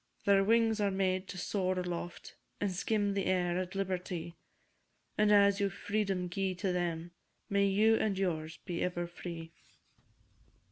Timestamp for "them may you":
6.73-7.97